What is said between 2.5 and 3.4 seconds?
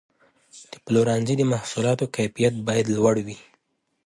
باید لوړ وي.